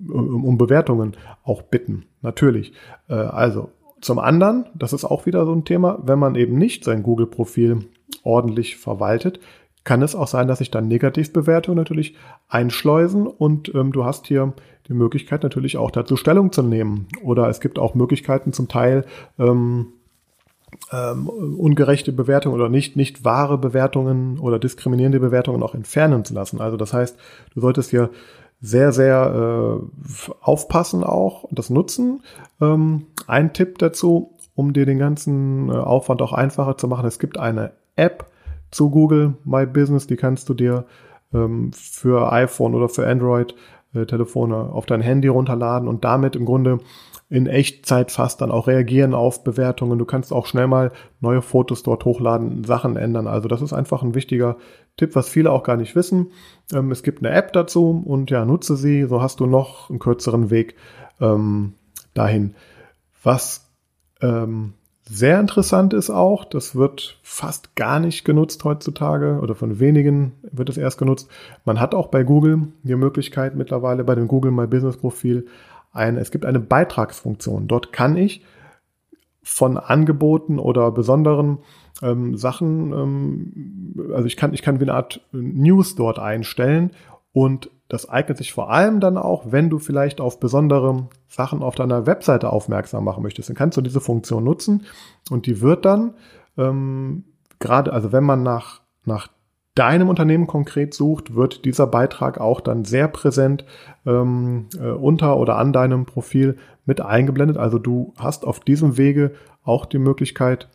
um, 0.07 0.57
Bewertungen 0.57 1.15
auch 1.43 1.61
bitten. 1.61 2.05
Natürlich. 2.21 2.73
Äh, 3.07 3.13
also 3.13 3.69
zum 4.01 4.19
anderen, 4.19 4.65
das 4.75 4.93
ist 4.93 5.05
auch 5.05 5.25
wieder 5.25 5.45
so 5.45 5.53
ein 5.53 5.65
Thema, 5.65 5.99
wenn 6.03 6.19
man 6.19 6.35
eben 6.35 6.57
nicht 6.57 6.83
sein 6.83 7.01
Google-Profil 7.01 7.85
ordentlich 8.23 8.77
verwaltet, 8.77 9.39
kann 9.83 10.01
es 10.01 10.15
auch 10.15 10.27
sein, 10.27 10.47
dass 10.47 10.57
sich 10.57 10.71
dann 10.71 10.87
Negativbewertungen 10.87 11.77
natürlich 11.77 12.15
einschleusen 12.49 13.27
und 13.27 13.73
ähm, 13.75 13.91
du 13.91 14.03
hast 14.03 14.27
hier 14.27 14.53
die 14.87 14.93
Möglichkeit 14.93 15.43
natürlich 15.43 15.77
auch 15.77 15.91
dazu 15.91 16.17
Stellung 16.17 16.51
zu 16.51 16.63
nehmen. 16.63 17.07
Oder 17.23 17.49
es 17.49 17.59
gibt 17.59 17.79
auch 17.79 17.95
Möglichkeiten 17.95 18.51
zum 18.51 18.67
Teil, 18.67 19.05
ähm, 19.39 19.93
ähm, 20.91 21.29
ungerechte 21.29 22.11
Bewertungen 22.11 22.55
oder 22.55 22.69
nicht, 22.69 22.95
nicht 22.95 23.23
wahre 23.23 23.57
Bewertungen 23.57 24.39
oder 24.39 24.59
diskriminierende 24.59 25.19
Bewertungen 25.19 25.63
auch 25.63 25.75
entfernen 25.75 26.25
zu 26.25 26.33
lassen. 26.33 26.59
Also 26.61 26.77
das 26.77 26.93
heißt, 26.93 27.17
du 27.53 27.61
solltest 27.61 27.91
hier 27.91 28.09
sehr, 28.61 28.91
sehr 28.91 29.81
äh, 29.87 30.31
aufpassen 30.41 31.03
auch 31.03 31.43
und 31.43 31.59
das 31.59 31.69
nutzen. 31.69 32.23
Ähm, 32.59 33.07
ein 33.27 33.53
Tipp 33.53 33.77
dazu, 33.77 34.37
um 34.55 34.73
dir 34.73 34.85
den 34.85 34.97
ganzen 34.97 35.69
äh, 35.69 35.73
Aufwand 35.73 36.21
auch 36.21 36.33
einfacher 36.33 36.77
zu 36.77 36.87
machen. 36.87 37.05
Es 37.05 37.19
gibt 37.19 37.37
eine 37.37 37.73
App 37.95 38.31
zu 38.71 38.89
Google 38.89 39.35
My 39.43 39.65
Business, 39.65 40.07
die 40.07 40.17
kannst 40.17 40.49
du 40.49 40.53
dir 40.53 40.85
ähm, 41.33 41.71
für 41.73 42.31
iPhone 42.31 42.75
oder 42.75 42.89
für 42.89 43.07
Android 43.07 43.55
äh, 43.93 44.05
auf 44.53 44.85
dein 44.85 45.01
Handy 45.01 45.27
runterladen 45.27 45.87
und 45.87 46.03
damit 46.03 46.35
im 46.35 46.45
Grunde 46.45 46.79
in 47.29 47.47
Echtzeit 47.47 48.11
fast 48.11 48.41
dann 48.41 48.51
auch 48.51 48.67
reagieren 48.67 49.13
auf 49.13 49.43
Bewertungen. 49.43 49.97
Du 49.97 50.05
kannst 50.05 50.31
auch 50.31 50.45
schnell 50.45 50.67
mal 50.67 50.91
neue 51.21 51.41
Fotos 51.41 51.81
dort 51.81 52.05
hochladen, 52.05 52.63
Sachen 52.63 52.97
ändern. 52.97 53.27
Also 53.27 53.47
das 53.47 53.61
ist 53.61 53.73
einfach 53.73 54.03
ein 54.03 54.13
wichtiger 54.13 54.57
Tipp, 54.95 55.15
was 55.15 55.27
viele 55.27 55.51
auch 55.51 55.63
gar 55.63 55.77
nicht 55.77 55.95
wissen. 55.95 56.31
Ähm, 56.71 56.91
es 56.91 57.01
gibt 57.01 57.19
eine 57.19 57.33
App 57.33 57.53
dazu 57.53 58.03
und 58.05 58.29
ja, 58.29 58.45
nutze 58.45 58.75
sie. 58.75 59.05
So 59.05 59.21
hast 59.21 59.39
du 59.39 59.47
noch 59.47 59.89
einen 59.89 59.99
kürzeren 59.99 60.49
Weg 60.51 60.75
ähm, 61.19 61.73
dahin. 62.13 62.55
Was 63.23 63.71
ähm, 64.21 64.73
sehr 65.07 65.39
interessant 65.39 65.93
ist 65.93 66.09
auch, 66.09 66.45
das 66.45 66.75
wird 66.75 67.19
fast 67.21 67.75
gar 67.75 67.99
nicht 67.99 68.25
genutzt 68.25 68.63
heutzutage 68.63 69.39
oder 69.39 69.53
von 69.53 69.79
wenigen 69.79 70.33
wird 70.51 70.69
es 70.69 70.77
erst 70.77 70.97
genutzt. 70.97 71.29
Man 71.63 71.79
hat 71.79 71.93
auch 71.93 72.07
bei 72.07 72.23
Google 72.23 72.69
die 72.81 72.95
Möglichkeit 72.95 73.55
mittlerweile 73.55 74.03
bei 74.03 74.15
dem 74.15 74.27
Google 74.27 74.51
My 74.51 74.65
Business 74.65 74.97
Profil 74.97 75.45
eine, 75.91 76.19
es 76.19 76.31
gibt 76.31 76.45
eine 76.45 76.59
Beitragsfunktion. 76.59 77.67
Dort 77.67 77.93
kann 77.93 78.17
ich 78.17 78.43
von 79.43 79.77
Angeboten 79.77 80.57
oder 80.57 80.91
besonderen 80.91 81.59
ähm, 82.01 82.35
Sachen, 82.35 82.91
ähm, 82.91 84.11
also 84.11 84.25
ich 84.25 84.37
kann, 84.37 84.55
ich 84.55 84.63
kann 84.63 84.79
wie 84.79 84.85
eine 84.85 84.95
Art 84.95 85.21
News 85.31 85.95
dort 85.95 86.17
einstellen 86.17 86.91
und 87.31 87.69
das 87.87 88.09
eignet 88.09 88.37
sich 88.37 88.53
vor 88.53 88.71
allem 88.71 88.99
dann 88.99 89.17
auch, 89.17 89.51
wenn 89.51 89.69
du 89.69 89.77
vielleicht 89.77 90.19
auf 90.19 90.39
besondere 90.39 91.07
Sachen 91.27 91.61
auf 91.61 91.75
deiner 91.75 92.07
Webseite 92.07 92.51
aufmerksam 92.51 93.03
machen 93.03 93.23
möchtest. 93.23 93.49
Dann 93.49 93.55
kannst 93.55 93.77
du 93.77 93.81
diese 93.81 94.01
Funktion 94.01 94.43
nutzen 94.43 94.85
und 95.29 95.45
die 95.45 95.61
wird 95.61 95.85
dann 95.85 96.15
ähm, 96.57 97.25
gerade, 97.59 97.93
also 97.93 98.11
wenn 98.11 98.23
man 98.23 98.43
nach, 98.43 98.81
nach 99.03 99.27
deinem 99.75 100.09
Unternehmen 100.09 100.47
konkret 100.47 100.93
sucht, 100.93 101.35
wird 101.35 101.65
dieser 101.65 101.85
Beitrag 101.85 102.39
auch 102.39 102.61
dann 102.61 102.85
sehr 102.85 103.07
präsent 103.07 103.65
ähm, 104.05 104.67
äh, 104.79 104.87
unter 104.87 105.37
oder 105.37 105.57
an 105.57 105.73
deinem 105.73 106.05
Profil 106.05 106.57
mit 106.85 107.01
eingeblendet. 107.01 107.57
Also 107.57 107.77
du 107.77 108.13
hast 108.17 108.45
auf 108.45 108.61
diesem 108.61 108.97
Wege 108.97 109.31
auch 109.63 109.85
die 109.85 109.99
Möglichkeit, 109.99 110.69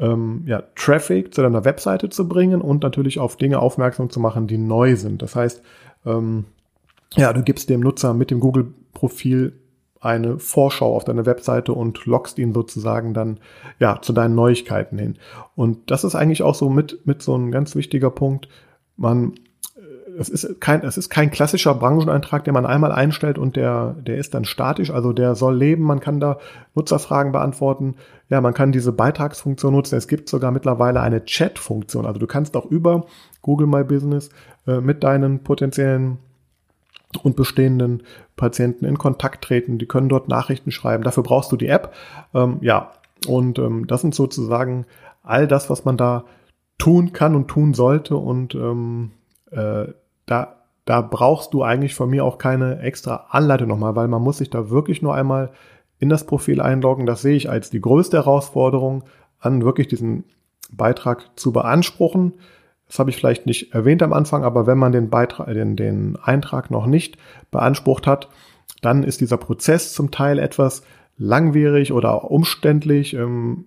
ähm, 0.00 0.44
ja, 0.46 0.62
Traffic 0.76 1.34
zu 1.34 1.42
deiner 1.42 1.64
Webseite 1.64 2.08
zu 2.08 2.28
bringen 2.28 2.60
und 2.60 2.82
natürlich 2.82 3.18
auf 3.18 3.36
Dinge 3.36 3.58
aufmerksam 3.58 4.10
zu 4.10 4.20
machen, 4.20 4.46
die 4.46 4.58
neu 4.58 4.96
sind. 4.96 5.22
Das 5.22 5.36
heißt, 5.36 5.62
ähm, 6.04 6.44
ja, 7.14 7.32
du 7.32 7.42
gibst 7.42 7.70
dem 7.70 7.80
Nutzer 7.80 8.14
mit 8.14 8.30
dem 8.30 8.40
Google-Profil 8.40 9.54
eine 10.00 10.38
Vorschau 10.38 10.94
auf 10.94 11.04
deine 11.04 11.26
Webseite 11.26 11.72
und 11.72 12.06
loggst 12.06 12.38
ihn 12.38 12.52
sozusagen 12.52 13.14
dann 13.14 13.40
ja 13.80 14.00
zu 14.00 14.12
deinen 14.12 14.34
Neuigkeiten 14.34 14.98
hin. 14.98 15.18
Und 15.56 15.90
das 15.90 16.04
ist 16.04 16.14
eigentlich 16.14 16.42
auch 16.42 16.54
so 16.54 16.70
mit 16.70 17.06
mit 17.06 17.22
so 17.22 17.36
ein 17.36 17.50
ganz 17.50 17.74
wichtiger 17.74 18.10
Punkt. 18.10 18.48
Man 18.96 19.34
es 20.18 20.28
ist 20.28 20.60
kein 20.60 20.82
es 20.82 20.98
ist 20.98 21.10
kein 21.10 21.30
klassischer 21.30 21.74
Brancheneintrag, 21.74 22.44
den 22.44 22.54
man 22.54 22.66
einmal 22.66 22.92
einstellt 22.92 23.38
und 23.38 23.56
der 23.56 23.94
der 24.00 24.16
ist 24.16 24.34
dann 24.34 24.44
statisch, 24.44 24.90
also 24.90 25.12
der 25.12 25.34
soll 25.34 25.56
leben, 25.56 25.84
man 25.84 26.00
kann 26.00 26.20
da 26.20 26.38
Nutzerfragen 26.74 27.32
beantworten. 27.32 27.94
Ja, 28.28 28.40
man 28.40 28.52
kann 28.54 28.72
diese 28.72 28.92
Beitragsfunktion 28.92 29.72
nutzen. 29.72 29.96
Es 29.96 30.08
gibt 30.08 30.28
sogar 30.28 30.50
mittlerweile 30.50 31.00
eine 31.00 31.24
Chat-Funktion. 31.24 32.04
Also 32.04 32.18
du 32.20 32.26
kannst 32.26 32.56
auch 32.56 32.66
über 32.66 33.06
Google 33.40 33.66
My 33.66 33.84
Business 33.84 34.28
äh, 34.66 34.80
mit 34.80 35.02
deinen 35.02 35.44
potenziellen 35.44 36.18
und 37.22 37.36
bestehenden 37.36 38.02
Patienten 38.36 38.84
in 38.84 38.98
Kontakt 38.98 39.44
treten. 39.44 39.78
Die 39.78 39.86
können 39.86 40.08
dort 40.08 40.28
Nachrichten 40.28 40.70
schreiben. 40.70 41.04
Dafür 41.04 41.22
brauchst 41.22 41.50
du 41.52 41.56
die 41.56 41.68
App. 41.68 41.94
Ähm, 42.34 42.58
ja, 42.60 42.92
und 43.26 43.58
ähm, 43.58 43.86
das 43.86 44.02
sind 44.02 44.14
sozusagen 44.14 44.84
all 45.22 45.46
das, 45.46 45.70
was 45.70 45.84
man 45.84 45.96
da 45.96 46.24
tun 46.76 47.12
kann 47.12 47.34
und 47.34 47.48
tun 47.48 47.72
sollte. 47.72 48.16
Und 48.16 48.54
ähm, 48.54 49.12
äh, 49.50 49.86
da, 50.30 50.56
da 50.84 51.00
brauchst 51.00 51.54
du 51.54 51.62
eigentlich 51.62 51.94
von 51.94 52.10
mir 52.10 52.24
auch 52.24 52.38
keine 52.38 52.80
extra 52.80 53.26
Anleitung 53.30 53.68
nochmal, 53.68 53.96
weil 53.96 54.08
man 54.08 54.22
muss 54.22 54.38
sich 54.38 54.50
da 54.50 54.70
wirklich 54.70 55.02
nur 55.02 55.14
einmal 55.14 55.50
in 55.98 56.08
das 56.08 56.24
Profil 56.24 56.60
einloggen. 56.60 57.06
Das 57.06 57.22
sehe 57.22 57.36
ich 57.36 57.50
als 57.50 57.70
die 57.70 57.80
größte 57.80 58.18
Herausforderung 58.18 59.04
an, 59.40 59.64
wirklich 59.64 59.88
diesen 59.88 60.24
Beitrag 60.70 61.30
zu 61.36 61.52
beanspruchen. 61.52 62.34
Das 62.86 62.98
habe 62.98 63.10
ich 63.10 63.16
vielleicht 63.16 63.46
nicht 63.46 63.74
erwähnt 63.74 64.02
am 64.02 64.12
Anfang, 64.12 64.44
aber 64.44 64.66
wenn 64.66 64.78
man 64.78 64.92
den 64.92 65.10
Beitrag, 65.10 65.52
den, 65.52 65.76
den 65.76 66.16
Eintrag 66.16 66.70
noch 66.70 66.86
nicht 66.86 67.18
beansprucht 67.50 68.06
hat, 68.06 68.28
dann 68.80 69.02
ist 69.02 69.20
dieser 69.20 69.36
Prozess 69.36 69.92
zum 69.92 70.10
Teil 70.10 70.38
etwas 70.38 70.82
langwierig 71.16 71.92
oder 71.92 72.30
umständlich, 72.30 73.14
ähm, 73.14 73.66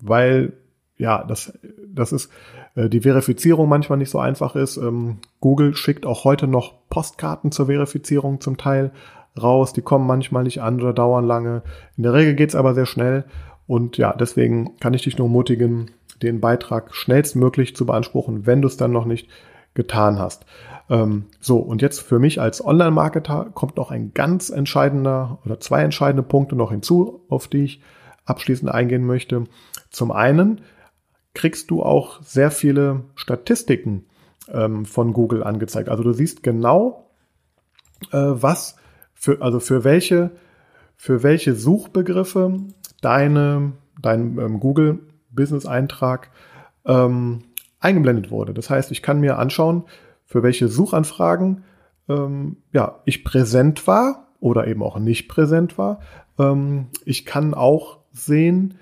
weil 0.00 0.54
ja, 1.02 1.24
das, 1.24 1.52
das 1.92 2.12
ist 2.12 2.30
äh, 2.76 2.88
die 2.88 3.00
Verifizierung 3.00 3.68
manchmal 3.68 3.98
nicht 3.98 4.10
so 4.10 4.20
einfach 4.20 4.54
ist. 4.54 4.76
Ähm, 4.76 5.18
Google 5.40 5.74
schickt 5.74 6.06
auch 6.06 6.24
heute 6.24 6.46
noch 6.46 6.74
Postkarten 6.88 7.50
zur 7.50 7.66
Verifizierung 7.66 8.40
zum 8.40 8.56
Teil 8.56 8.92
raus. 9.40 9.72
Die 9.72 9.82
kommen 9.82 10.06
manchmal 10.06 10.44
nicht 10.44 10.62
an 10.62 10.80
oder 10.80 10.92
dauern 10.92 11.26
lange. 11.26 11.62
In 11.96 12.04
der 12.04 12.14
Regel 12.14 12.34
geht's 12.34 12.54
aber 12.54 12.74
sehr 12.74 12.86
schnell. 12.86 13.24
Und 13.66 13.98
ja, 13.98 14.12
deswegen 14.12 14.76
kann 14.78 14.94
ich 14.94 15.02
dich 15.02 15.18
nur 15.18 15.26
ermutigen, 15.26 15.90
den 16.22 16.40
Beitrag 16.40 16.94
schnellstmöglich 16.94 17.74
zu 17.74 17.84
beanspruchen, 17.84 18.46
wenn 18.46 18.62
du 18.62 18.68
es 18.68 18.76
dann 18.76 18.92
noch 18.92 19.04
nicht 19.04 19.28
getan 19.74 20.20
hast. 20.20 20.46
Ähm, 20.88 21.24
so, 21.40 21.58
und 21.58 21.82
jetzt 21.82 22.00
für 22.00 22.20
mich 22.20 22.40
als 22.40 22.64
Online-Marketer 22.64 23.50
kommt 23.54 23.76
noch 23.76 23.90
ein 23.90 24.12
ganz 24.14 24.50
entscheidender 24.50 25.38
oder 25.44 25.58
zwei 25.58 25.82
entscheidende 25.82 26.22
Punkte 26.22 26.54
noch 26.54 26.70
hinzu, 26.70 27.22
auf 27.28 27.48
die 27.48 27.64
ich 27.64 27.80
abschließend 28.24 28.70
eingehen 28.70 29.04
möchte. 29.04 29.44
Zum 29.90 30.12
einen 30.12 30.60
kriegst 31.34 31.70
du 31.70 31.82
auch 31.82 32.22
sehr 32.22 32.50
viele 32.50 33.04
Statistiken 33.14 34.04
ähm, 34.48 34.84
von 34.84 35.12
Google 35.12 35.42
angezeigt. 35.42 35.88
Also 35.88 36.02
du 36.02 36.12
siehst 36.12 36.42
genau, 36.42 37.10
äh, 38.10 38.18
was 38.18 38.76
für, 39.14 39.40
also 39.40 39.60
für 39.60 39.84
welche, 39.84 40.32
für 40.96 41.22
welche 41.22 41.54
Suchbegriffe 41.54 42.58
deine, 43.00 43.72
dein 44.00 44.38
ähm, 44.38 44.60
Google 44.60 45.00
Business-Eintrag 45.30 46.30
ähm, 46.84 47.44
eingeblendet 47.80 48.30
wurde. 48.30 48.54
Das 48.54 48.70
heißt, 48.70 48.90
ich 48.90 49.02
kann 49.02 49.20
mir 49.20 49.38
anschauen, 49.38 49.84
für 50.24 50.42
welche 50.42 50.68
Suchanfragen 50.68 51.64
ähm, 52.08 52.56
ja, 52.72 53.00
ich 53.04 53.24
präsent 53.24 53.86
war 53.86 54.28
oder 54.40 54.66
eben 54.66 54.82
auch 54.82 54.98
nicht 54.98 55.28
präsent 55.28 55.78
war. 55.78 56.00
Ähm, 56.38 56.88
ich 57.04 57.24
kann 57.24 57.54
auch 57.54 57.98
sehen, 58.12 58.74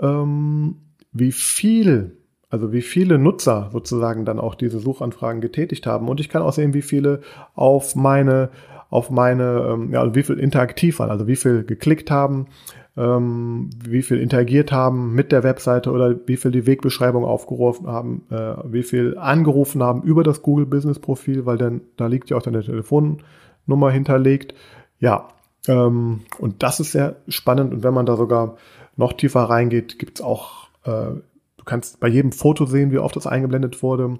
ähm, 0.00 0.76
wie 1.12 1.32
viel, 1.32 2.16
also 2.50 2.72
wie 2.72 2.82
viele 2.82 3.18
Nutzer 3.18 3.70
sozusagen 3.72 4.24
dann 4.24 4.38
auch 4.38 4.54
diese 4.54 4.78
Suchanfragen 4.78 5.40
getätigt 5.40 5.86
haben. 5.86 6.08
Und 6.08 6.20
ich 6.20 6.28
kann 6.28 6.42
auch 6.42 6.52
sehen, 6.52 6.74
wie 6.74 6.82
viele 6.82 7.20
auf 7.54 7.94
meine, 7.94 8.50
auf 8.90 9.10
meine, 9.10 9.68
ähm, 9.70 9.92
ja, 9.92 10.14
wie 10.14 10.22
viel 10.22 10.38
interaktiv 10.38 10.98
waren, 10.98 11.10
also 11.10 11.26
wie 11.26 11.36
viel 11.36 11.64
geklickt 11.64 12.10
haben, 12.10 12.46
ähm, 12.96 13.70
wie 13.84 14.02
viel 14.02 14.18
interagiert 14.18 14.72
haben 14.72 15.14
mit 15.14 15.30
der 15.30 15.44
Webseite 15.44 15.92
oder 15.92 16.16
wie 16.26 16.36
viel 16.36 16.50
die 16.50 16.66
Wegbeschreibung 16.66 17.24
aufgerufen 17.24 17.86
haben, 17.86 18.22
äh, 18.30 18.54
wie 18.64 18.82
viel 18.82 19.16
angerufen 19.16 19.82
haben 19.82 20.02
über 20.02 20.24
das 20.24 20.42
Google 20.42 20.66
Business 20.66 20.98
Profil, 20.98 21.46
weil 21.46 21.58
dann 21.58 21.82
da 21.96 22.08
liegt 22.08 22.28
ja 22.30 22.36
auch 22.36 22.42
deine 22.42 22.62
Telefonnummer 22.62 23.90
hinterlegt. 23.90 24.54
Ja, 24.98 25.28
ähm, 25.68 26.20
und 26.40 26.62
das 26.62 26.80
ist 26.80 26.92
sehr 26.92 27.16
spannend 27.28 27.72
und 27.72 27.82
wenn 27.84 27.94
man 27.94 28.06
da 28.06 28.16
sogar 28.16 28.56
noch 28.96 29.12
tiefer 29.12 29.42
reingeht, 29.42 29.98
gibt's 30.00 30.20
auch, 30.20 30.64
äh, 30.64 30.67
du 30.84 31.64
kannst 31.64 32.00
bei 32.00 32.08
jedem 32.08 32.32
Foto 32.32 32.66
sehen, 32.66 32.92
wie 32.92 32.98
oft 32.98 33.16
das 33.16 33.26
eingeblendet 33.26 33.82
wurde, 33.82 34.18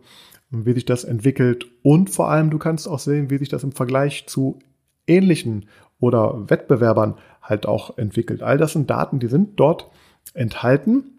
wie 0.50 0.72
sich 0.72 0.84
das 0.84 1.04
entwickelt 1.04 1.66
und 1.82 2.10
vor 2.10 2.30
allem 2.30 2.50
du 2.50 2.58
kannst 2.58 2.88
auch 2.88 2.98
sehen, 2.98 3.30
wie 3.30 3.38
sich 3.38 3.48
das 3.48 3.64
im 3.64 3.72
Vergleich 3.72 4.26
zu 4.26 4.58
ähnlichen 5.06 5.66
oder 6.00 6.48
Wettbewerbern 6.48 7.14
halt 7.42 7.66
auch 7.66 7.98
entwickelt. 7.98 8.42
All 8.42 8.58
das 8.58 8.72
sind 8.72 8.90
Daten, 8.90 9.18
die 9.18 9.28
sind 9.28 9.58
dort 9.58 9.90
enthalten. 10.34 11.18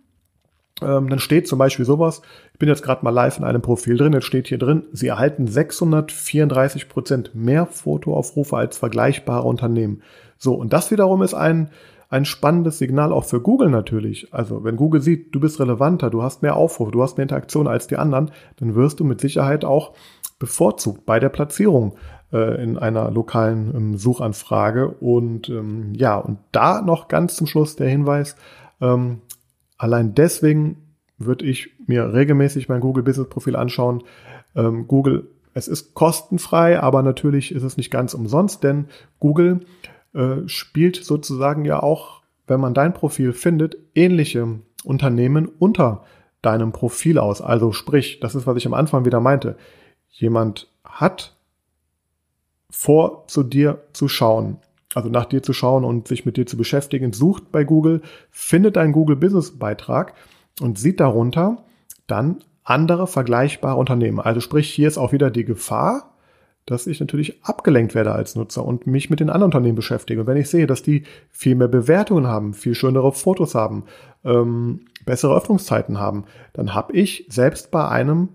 Ähm, 0.82 1.10
dann 1.10 1.20
steht 1.20 1.48
zum 1.48 1.60
Beispiel 1.60 1.86
sowas, 1.86 2.22
ich 2.54 2.60
bin 2.60 2.70
jetzt 2.70 2.84
gerade 2.84 3.04
mal 3.04 3.10
live 3.10 3.38
in 3.38 3.44
einem 3.44 3.62
Profil 3.62 3.98
drin, 3.98 4.14
jetzt 4.14 4.26
steht 4.26 4.48
hier 4.48 4.58
drin, 4.58 4.84
Sie 4.94 5.08
erhalten 5.08 5.48
634 5.48 6.88
Prozent 6.88 7.36
mehr 7.36 7.66
Fotoaufrufe 7.66 8.56
als 8.56 8.78
vergleichbare 8.78 9.46
Unternehmen. 9.46 10.02
So, 10.38 10.54
und 10.54 10.72
das 10.72 10.90
wiederum 10.90 11.22
ist 11.22 11.34
ein, 11.34 11.70
ein 12.10 12.26
spannendes 12.26 12.80
Signal 12.80 13.14
auch 13.14 13.26
für 13.26 13.42
Google 13.42 13.70
natürlich. 13.70 14.34
Also 14.34 14.64
wenn 14.64 14.76
Google 14.76 15.02
sieht, 15.02 15.34
du 15.34 15.40
bist 15.40 15.60
relevanter, 15.60 16.10
du 16.10 16.24
hast 16.24 16.42
mehr 16.42 16.56
Aufrufe, 16.56 16.92
du 16.92 17.04
hast 17.04 17.18
mehr 17.18 17.24
Interaktion 17.24 17.68
als 17.68 17.88
die 17.88 17.98
anderen, 17.98 18.32
dann 18.58 18.76
wirst 18.76 19.00
du 19.00 19.04
mit 19.04 19.22
Sicherheit 19.22 19.64
auch 19.64 19.94
bevorzugt 20.40 21.06
bei 21.06 21.20
der 21.20 21.30
Platzierung 21.30 21.96
äh, 22.34 22.64
in 22.64 22.78
einer 22.78 23.12
lokalen 23.12 23.76
ähm, 23.76 23.98
Suchanfrage. 23.98 24.88
Und 24.88 25.50
ähm, 25.50 25.94
ja, 25.96 26.18
und 26.18 26.40
da 26.52 26.82
noch 26.82 27.08
ganz 27.08 27.36
zum 27.36 27.46
Schluss 27.46 27.76
der 27.76 27.90
Hinweis, 27.90 28.36
ähm, 28.82 29.22
Allein 29.80 30.14
deswegen 30.14 30.76
würde 31.18 31.46
ich 31.46 31.72
mir 31.88 32.14
regelmäßig 32.14 32.68
mein 32.70 32.82
Google 32.82 33.02
Business 33.02 33.30
Profil 33.30 33.56
anschauen. 33.56 34.04
Ähm, 34.56 34.88
Google, 34.88 35.30
es 35.54 35.68
ist 35.70 35.96
kostenfrei, 35.96 36.80
aber 36.80 37.02
natürlich 37.02 37.56
ist 37.56 37.64
es 37.64 37.78
nicht 37.78 37.90
ganz 37.90 38.14
umsonst, 38.14 38.64
denn 38.64 38.90
Google 39.20 39.62
äh, 40.14 40.48
spielt 40.48 40.96
sozusagen 40.98 41.66
ja 41.66 41.82
auch, 41.82 42.22
wenn 42.48 42.60
man 42.60 42.74
dein 42.74 42.94
Profil 42.94 43.34
findet, 43.34 43.78
ähnliche 43.96 44.60
Unternehmen 44.84 45.48
unter 45.60 46.04
deinem 46.42 46.72
Profil 46.72 47.20
aus. 47.20 47.42
Also 47.42 47.72
sprich, 47.72 48.20
das 48.20 48.36
ist, 48.36 48.48
was 48.48 48.58
ich 48.58 48.66
am 48.66 48.74
Anfang 48.74 49.06
wieder 49.06 49.20
meinte. 49.20 49.58
Jemand 50.10 50.72
hat 50.84 51.36
vor, 52.70 53.26
zu 53.28 53.44
dir 53.44 53.84
zu 53.94 54.08
schauen, 54.08 54.58
also 54.94 55.10
nach 55.10 55.26
dir 55.26 55.44
zu 55.44 55.54
schauen 55.54 55.84
und 55.84 56.08
sich 56.08 56.26
mit 56.26 56.38
dir 56.38 56.46
zu 56.46 56.58
beschäftigen, 56.58 57.14
sucht 57.14 57.52
bei 57.52 57.64
Google, 57.64 58.02
findet 58.32 58.78
einen 58.78 58.94
Google 58.94 59.16
Business 59.16 59.58
Beitrag 59.58 60.14
und 60.62 60.78
sieht 60.78 61.00
darunter 61.00 61.64
dann 62.08 62.44
andere 62.64 63.08
vergleichbare 63.08 63.78
Unternehmen. 63.78 64.20
Also 64.20 64.42
sprich, 64.42 64.70
hier 64.70 64.88
ist 64.88 64.98
auch 64.98 65.12
wieder 65.12 65.32
die 65.32 65.46
Gefahr, 65.46 66.09
dass 66.70 66.86
ich 66.86 67.00
natürlich 67.00 67.44
abgelenkt 67.44 67.96
werde 67.96 68.12
als 68.12 68.36
Nutzer 68.36 68.64
und 68.64 68.86
mich 68.86 69.10
mit 69.10 69.20
den 69.20 69.30
anderen 69.30 69.48
Unternehmen 69.48 69.76
beschäftige. 69.76 70.22
Und 70.22 70.28
wenn 70.28 70.38
ich 70.38 70.50
sehe, 70.50 70.68
dass 70.68 70.84
die 70.84 71.04
viel 71.32 71.56
mehr 71.56 71.68
Bewertungen 71.68 72.28
haben, 72.28 72.54
viel 72.54 72.76
schönere 72.76 73.12
Fotos 73.12 73.56
haben, 73.56 73.86
ähm, 74.24 74.82
bessere 75.06 75.36
Öffnungszeiten 75.36 76.00
haben, 76.00 76.26
dann 76.54 76.76
habe 76.76 76.94
ich 76.94 77.26
selbst 77.30 77.72
bei 77.72 77.88
einem 77.88 78.30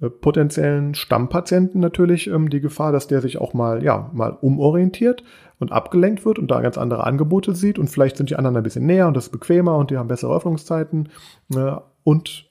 äh, 0.00 0.10
potenziellen 0.10 0.94
Stammpatienten 0.94 1.80
natürlich 1.80 2.26
ähm, 2.26 2.50
die 2.50 2.60
Gefahr, 2.60 2.90
dass 2.90 3.06
der 3.06 3.20
sich 3.20 3.38
auch 3.38 3.54
mal, 3.54 3.84
ja, 3.84 4.10
mal 4.12 4.36
umorientiert 4.40 5.22
und 5.60 5.70
abgelenkt 5.70 6.24
wird 6.24 6.40
und 6.40 6.50
da 6.50 6.60
ganz 6.60 6.76
andere 6.76 7.04
Angebote 7.04 7.54
sieht 7.54 7.78
und 7.78 7.88
vielleicht 7.88 8.16
sind 8.16 8.30
die 8.30 8.36
anderen 8.36 8.56
ein 8.56 8.62
bisschen 8.64 8.84
näher 8.84 9.06
und 9.06 9.16
das 9.16 9.26
ist 9.26 9.32
bequemer 9.32 9.76
und 9.76 9.90
die 9.90 9.96
haben 9.96 10.08
bessere 10.08 10.34
Öffnungszeiten 10.34 11.08
äh, 11.54 11.76
und 12.02 12.50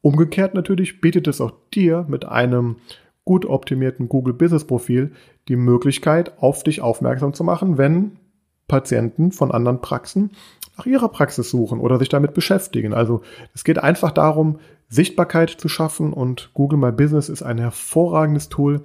umgekehrt 0.00 0.54
natürlich 0.54 1.00
bietet 1.02 1.28
es 1.28 1.40
auch 1.40 1.52
dir 1.74 2.06
mit 2.08 2.24
einem 2.24 2.76
gut 3.24 3.46
optimierten 3.46 4.08
Google 4.08 4.34
Business 4.34 4.64
Profil 4.64 5.12
die 5.48 5.56
Möglichkeit, 5.56 6.38
auf 6.38 6.62
dich 6.62 6.80
aufmerksam 6.80 7.34
zu 7.34 7.44
machen, 7.44 7.78
wenn 7.78 8.16
Patienten 8.68 9.32
von 9.32 9.50
anderen 9.50 9.80
Praxen 9.80 10.30
nach 10.76 10.86
ihrer 10.86 11.08
Praxis 11.08 11.50
suchen 11.50 11.80
oder 11.80 11.98
sich 11.98 12.08
damit 12.08 12.34
beschäftigen. 12.34 12.94
Also 12.94 13.22
es 13.52 13.64
geht 13.64 13.78
einfach 13.78 14.12
darum, 14.12 14.60
Sichtbarkeit 14.88 15.50
zu 15.50 15.68
schaffen 15.68 16.12
und 16.12 16.50
Google 16.54 16.78
My 16.78 16.92
Business 16.92 17.28
ist 17.28 17.42
ein 17.42 17.58
hervorragendes 17.58 18.48
Tool. 18.48 18.82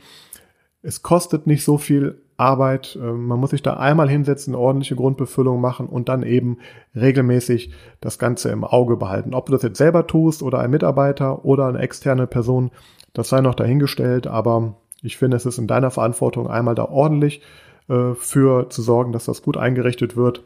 Es 0.82 1.01
kostet 1.01 1.48
nicht 1.48 1.63
so 1.63 1.77
viel 1.77 2.22
Arbeit. 2.38 2.98
Ähm, 3.01 3.25
man 3.27 3.39
muss 3.39 3.51
sich 3.51 3.63
da 3.63 3.77
einmal 3.77 4.10
hinsetzen, 4.10 4.56
ordentliche 4.56 4.96
Grundbefüllung 4.96 5.62
machen 5.62 5.88
und 5.88 6.10
dann 6.10 6.24
eben 6.24 6.58
regelmäßig 6.96 7.72
das 8.01 8.20
Ganze 8.20 8.50
im 8.50 8.63
Auge 8.63 8.98
behalten. 8.98 9.34
Ob 9.34 9.46
du 9.46 9.54
das 9.54 9.63
jetzt 9.63 9.77
selber 9.77 10.06
tust 10.08 10.44
oder 10.44 10.60
ein 10.60 10.72
Mitarbeiter 10.72 11.46
oder 11.46 11.68
eine 11.68 11.80
externe 11.80 12.27
Person, 12.27 12.72
das 13.15 13.29
sei 13.29 13.41
noch 13.41 13.55
dahingestellt, 13.55 14.27
aber 14.27 14.75
ich 15.01 15.17
finde, 15.17 15.38
es 15.38 15.45
ist 15.45 15.57
in 15.57 15.67
deiner 15.67 15.89
Verantwortung, 15.89 16.48
einmal 16.48 16.75
da 16.75 16.86
ordentlich 16.86 17.41
äh, 17.89 18.13
für 18.15 18.69
zu 18.69 18.81
sorgen, 18.81 19.12
dass 19.12 19.25
das 19.25 19.41
gut 19.41 19.57
eingerichtet 19.57 20.15
wird. 20.15 20.43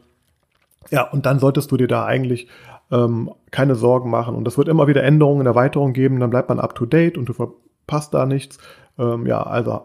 Ja, 0.90 1.10
und 1.10 1.26
dann 1.26 1.38
solltest 1.38 1.70
du 1.72 1.76
dir 1.76 1.88
da 1.88 2.06
eigentlich 2.06 2.48
ähm, 2.90 3.30
keine 3.50 3.74
Sorgen 3.74 4.08
machen. 4.10 4.34
Und 4.34 4.46
es 4.48 4.56
wird 4.56 4.68
immer 4.68 4.86
wieder 4.86 5.02
Änderungen, 5.02 5.46
Erweiterungen 5.46 5.92
geben, 5.92 6.20
dann 6.20 6.30
bleibt 6.30 6.48
man 6.48 6.60
up 6.60 6.74
to 6.74 6.86
date 6.86 7.18
und 7.18 7.28
du 7.28 7.32
verpasst 7.32 8.14
da 8.14 8.24
nichts. 8.24 8.58
Ähm, 8.98 9.26
ja, 9.26 9.42
also 9.42 9.82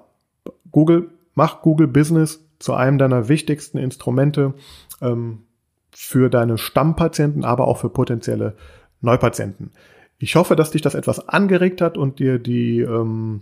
Google, 0.71 1.09
mach 1.33 1.61
Google 1.61 1.87
Business 1.87 2.47
zu 2.59 2.73
einem 2.73 2.97
deiner 2.97 3.27
wichtigsten 3.27 3.77
Instrumente 3.77 4.53
ähm, 5.01 5.43
für 5.91 6.29
deine 6.29 6.57
Stammpatienten, 6.57 7.45
aber 7.45 7.67
auch 7.67 7.77
für 7.77 7.89
potenzielle 7.89 8.55
Neupatienten. 9.01 9.71
Ich 10.17 10.35
hoffe, 10.35 10.55
dass 10.55 10.71
dich 10.71 10.81
das 10.81 10.95
etwas 10.95 11.27
angeregt 11.27 11.81
hat 11.81 11.97
und 11.97 12.19
dir 12.19 12.39
die 12.39 12.79
ähm, 12.79 13.41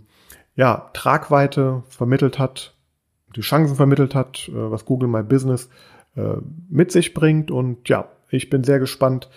ja, 0.56 0.90
Tragweite 0.92 1.82
vermittelt 1.88 2.38
hat, 2.38 2.74
die 3.36 3.40
Chancen 3.40 3.76
vermittelt 3.76 4.14
hat, 4.14 4.48
äh, 4.48 4.52
was 4.70 4.84
Google 4.84 5.08
My 5.08 5.22
Business 5.22 5.68
äh, 6.16 6.36
mit 6.68 6.92
sich 6.92 7.14
bringt. 7.14 7.50
Und 7.50 7.88
ja, 7.88 8.08
ich 8.30 8.50
bin 8.50 8.64
sehr 8.64 8.78
gespannt, 8.78 9.28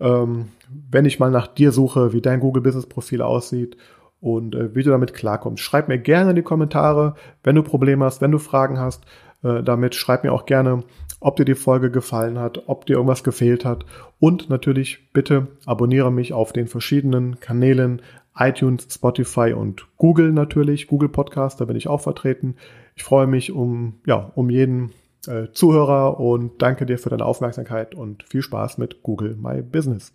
ähm, 0.00 0.48
wenn 0.90 1.04
ich 1.04 1.18
mal 1.18 1.30
nach 1.30 1.46
dir 1.46 1.72
suche, 1.72 2.12
wie 2.12 2.20
dein 2.20 2.40
Google 2.40 2.62
Business 2.62 2.86
Profil 2.86 3.22
aussieht 3.22 3.76
und 4.20 4.54
äh, 4.54 4.74
wie 4.74 4.82
du 4.82 4.90
damit 4.90 5.14
klarkommst. 5.14 5.62
Schreib 5.62 5.88
mir 5.88 5.98
gerne 5.98 6.30
in 6.30 6.36
die 6.36 6.42
Kommentare, 6.42 7.14
wenn 7.42 7.56
du 7.56 7.62
Probleme 7.62 8.04
hast, 8.04 8.20
wenn 8.20 8.32
du 8.32 8.38
Fragen 8.38 8.78
hast. 8.78 9.04
Äh, 9.42 9.62
damit 9.62 9.94
schreib 9.94 10.24
mir 10.24 10.32
auch 10.32 10.46
gerne, 10.46 10.82
ob 11.20 11.36
dir 11.36 11.44
die 11.44 11.54
Folge 11.54 11.90
gefallen 11.90 12.38
hat, 12.38 12.64
ob 12.66 12.86
dir 12.86 12.94
irgendwas 12.94 13.24
gefehlt 13.24 13.64
hat. 13.64 13.84
Und 14.18 14.48
natürlich 14.50 15.12
bitte 15.12 15.48
abonniere 15.64 16.12
mich 16.12 16.32
auf 16.32 16.52
den 16.52 16.66
verschiedenen 16.66 17.40
Kanälen 17.40 18.02
iTunes, 18.38 18.86
Spotify 18.90 19.54
und 19.54 19.86
Google 19.96 20.32
natürlich. 20.32 20.88
Google 20.88 21.08
Podcast, 21.08 21.60
da 21.60 21.64
bin 21.64 21.76
ich 21.76 21.88
auch 21.88 22.00
vertreten. 22.00 22.56
Ich 22.94 23.04
freue 23.04 23.26
mich 23.26 23.52
um, 23.52 24.00
ja, 24.06 24.30
um 24.34 24.50
jeden 24.50 24.92
äh, 25.26 25.48
Zuhörer 25.52 26.20
und 26.20 26.60
danke 26.60 26.86
dir 26.86 26.98
für 26.98 27.10
deine 27.10 27.24
Aufmerksamkeit 27.24 27.94
und 27.94 28.24
viel 28.24 28.42
Spaß 28.42 28.78
mit 28.78 29.02
Google 29.02 29.36
My 29.36 29.62
Business. 29.62 30.12